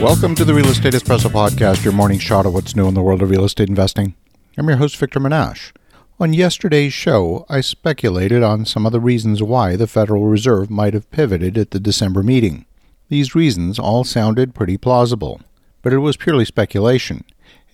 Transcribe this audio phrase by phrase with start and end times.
[0.00, 3.02] Welcome to the Real Estate Espresso Podcast, your morning shot of what's new in the
[3.02, 4.14] world of real estate investing.
[4.56, 5.72] I'm your host, Victor Menasce.
[6.20, 10.94] On yesterday's show, I speculated on some of the reasons why the Federal Reserve might
[10.94, 12.64] have pivoted at the December meeting.
[13.08, 15.40] These reasons all sounded pretty plausible,
[15.82, 17.24] but it was purely speculation.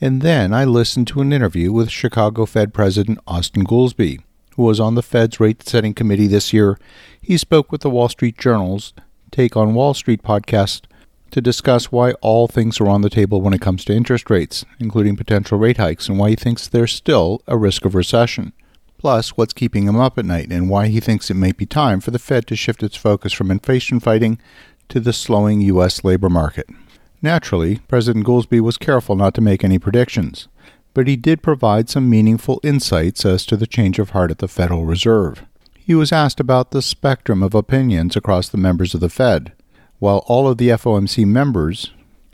[0.01, 4.23] And then I listened to an interview with Chicago Fed President Austan Goolsbee,
[4.57, 6.79] who was on the Fed's rate setting committee this year.
[7.21, 8.95] He spoke with the Wall Street Journal's
[9.31, 10.87] Take on Wall Street podcast
[11.35, 14.65] to discuss why all things are on the table when it comes to interest rates,
[14.79, 18.53] including potential rate hikes, and why he thinks there's still a risk of recession.
[18.99, 22.01] Plus, what's keeping him up at night, and why he thinks it may be time
[22.01, 24.39] for the Fed to shift its focus from inflation fighting
[24.89, 26.05] to the slowing U.S.
[26.05, 26.69] labor market.
[27.21, 30.47] Naturally, President Goolsbee was careful not to make any predictions,
[30.95, 34.47] but he did provide some meaningful insights as to the change of heart at the
[34.47, 35.45] Federal Reserve.
[35.77, 39.51] He was asked about the spectrum of opinions across the members of the Fed.
[39.99, 41.91] While all of the FOMC members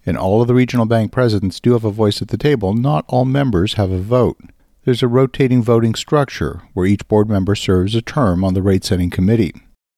[0.06, 3.04] and all of the regional bank presidents do have a voice at the table, not
[3.08, 4.38] all members have a vote.
[4.84, 8.84] There's a rotating voting structure where each board member serves a term on the rate
[8.84, 9.52] setting committee.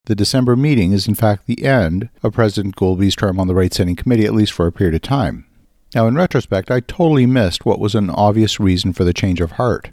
[0.06, 3.72] The December meeting is in fact the end of President Goolsbee's term on the rate
[3.72, 5.46] setting committee, at least for a period of time.
[5.94, 9.52] Now, in retrospect, I totally missed what was an obvious reason for the change of
[9.52, 9.90] heart.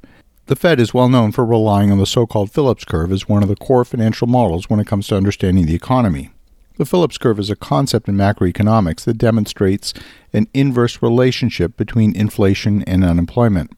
[0.48, 3.44] The Fed is well known for relying on the so called Phillips curve as one
[3.44, 6.32] of the core financial models when it comes to understanding the economy.
[6.80, 9.94] The Phillips curve is a concept in macroeconomics that demonstrates
[10.32, 13.72] an inverse relationship between inflation and unemployment.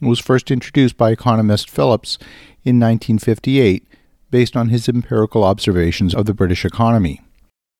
[0.00, 2.16] It was first introduced by economist Phillips
[2.62, 3.84] in 1958
[4.30, 7.22] based on his empirical observations of the British economy.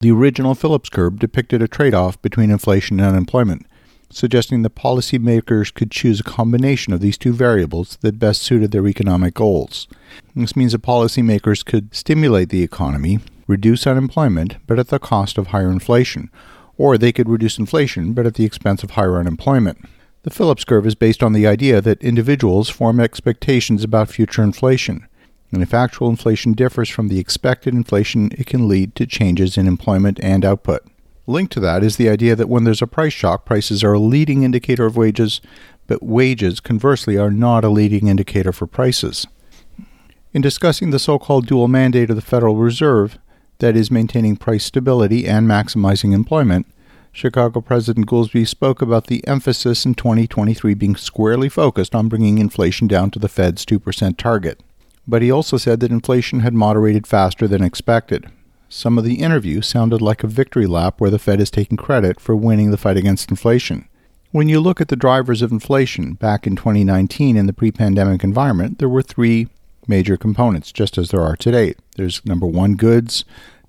[0.00, 3.66] The original Phillips curve depicted a trade off between inflation and unemployment,
[4.10, 8.88] suggesting that policymakers could choose a combination of these two variables that best suited their
[8.88, 9.86] economic goals.
[10.34, 15.48] This means that policymakers could stimulate the economy reduce unemployment, but at the cost of
[15.48, 16.30] higher inflation,
[16.76, 19.78] or they could reduce inflation, but at the expense of higher unemployment.
[20.22, 25.06] The Phillips curve is based on the idea that individuals form expectations about future inflation,
[25.52, 29.68] and if actual inflation differs from the expected inflation, it can lead to changes in
[29.68, 30.82] employment and output.
[31.26, 33.98] Linked to that is the idea that when there's a price shock, prices are a
[33.98, 35.40] leading indicator of wages,
[35.86, 39.26] but wages, conversely, are not a leading indicator for prices.
[40.32, 43.18] In discussing the so called dual mandate of the Federal Reserve,
[43.58, 46.66] that is, maintaining price stability and maximizing employment,
[47.12, 52.88] Chicago President Goolsbee spoke about the emphasis in 2023 being squarely focused on bringing inflation
[52.88, 54.60] down to the Fed's 2% target.
[55.06, 58.30] But he also said that inflation had moderated faster than expected.
[58.68, 62.18] Some of the interview sounded like a victory lap where the Fed is taking credit
[62.18, 63.88] for winning the fight against inflation.
[64.32, 68.24] When you look at the drivers of inflation back in 2019 in the pre pandemic
[68.24, 69.46] environment, there were three
[69.88, 71.74] major components, just as there are today.
[71.96, 73.24] There's number one, goods,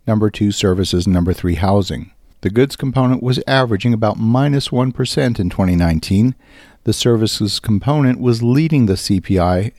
[0.08, 2.12] number two, services, and number three, housing.
[2.42, 6.36] The goods component was averaging about minus 1 in 2019.
[6.84, 9.72] The services component was leading the CPI,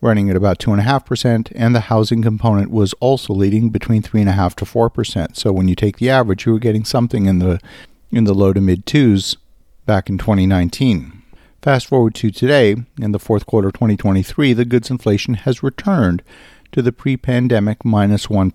[0.00, 5.36] running at about 2.5%, and the housing component was also leading between 3.5 to 4%.
[5.36, 7.60] So when you take the average, you were getting something in the
[8.10, 9.36] in the low to mid twos
[9.86, 11.23] back in 2019.
[11.64, 16.22] Fast forward to today, in the fourth quarter of 2023, the goods inflation has returned
[16.72, 18.52] to the pre pandemic minus 1.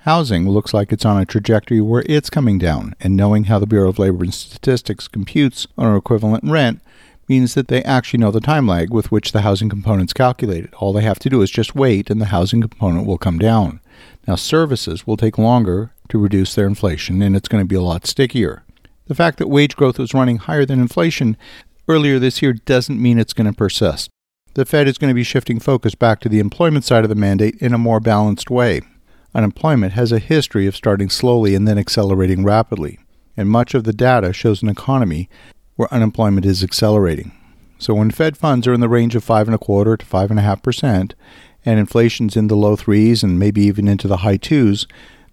[0.00, 3.68] Housing looks like it's on a trajectory where it's coming down, and knowing how the
[3.68, 6.80] Bureau of Labor and Statistics computes an equivalent rent
[7.28, 10.74] means that they actually know the time lag with which the housing component is calculated.
[10.74, 13.78] All they have to do is just wait, and the housing component will come down.
[14.26, 17.80] Now, services will take longer to reduce their inflation, and it's going to be a
[17.80, 18.64] lot stickier.
[19.08, 21.38] The fact that wage growth was running higher than inflation
[21.88, 24.10] earlier this year doesn't mean it's going to persist.
[24.54, 27.14] The Fed is going to be shifting focus back to the employment side of the
[27.14, 28.82] mandate in a more balanced way.
[29.34, 32.98] Unemployment has a history of starting slowly and then accelerating rapidly,
[33.36, 35.28] and much of the data shows an economy
[35.76, 37.32] where unemployment is accelerating.
[37.78, 40.30] So when Fed funds are in the range of five and a quarter to five
[40.30, 41.14] and a half percent,
[41.64, 44.86] and inflation's in the low threes and maybe even into the high twos,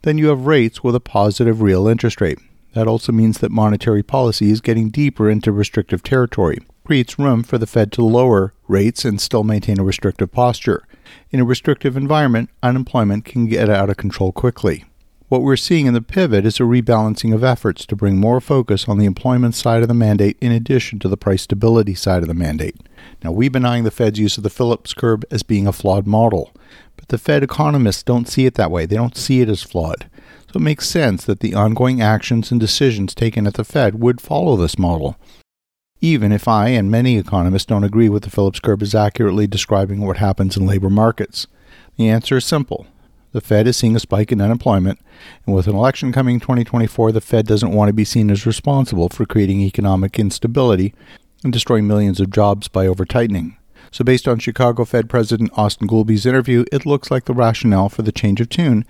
[0.03, 2.37] then you have rates with a positive real interest rate.
[2.75, 7.57] That also means that monetary policy is getting deeper into restrictive territory, creates room for
[7.57, 10.83] the Fed to lower rates and still maintain a restrictive posture.
[11.31, 14.83] In a restrictive environment, unemployment can get out of control quickly.
[15.29, 18.89] What we're seeing in the pivot is a rebalancing of efforts to bring more focus
[18.89, 22.27] on the employment side of the mandate in addition to the price stability side of
[22.27, 22.75] the mandate.
[23.23, 26.05] Now, we've been eyeing the Fed's use of the Phillips curve as being a flawed
[26.05, 26.51] model,
[26.97, 28.85] but the Fed economists don't see it that way.
[28.85, 30.09] They don't see it as flawed.
[30.51, 34.21] So it makes sense that the ongoing actions and decisions taken at the Fed would
[34.21, 35.17] follow this model.
[36.01, 40.01] Even if I and many economists don't agree with the Phillips curve as accurately describing
[40.01, 41.47] what happens in labor markets,
[41.97, 42.87] the answer is simple.
[43.31, 44.99] The Fed is seeing a spike in unemployment,
[45.45, 48.45] and with an election coming in 2024, the Fed doesn't want to be seen as
[48.45, 50.93] responsible for creating economic instability
[51.43, 53.57] and destroying millions of jobs by over tightening.
[53.91, 58.03] So, based on Chicago Fed President Austan Goolsbee's interview, it looks like the rationale for
[58.03, 58.85] the change of tune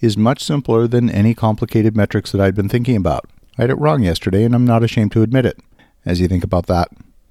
[0.00, 3.24] is much simpler than any complicated metrics that I'd been thinking about.
[3.58, 5.58] I had it wrong yesterday, and I'm not ashamed to admit it.
[6.04, 6.88] As you think about that,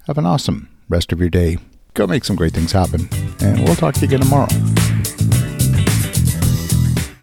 [0.08, 1.58] have an awesome rest of your day.
[1.94, 3.08] Go make some great things happen,
[3.40, 4.48] and we'll talk to you again tomorrow.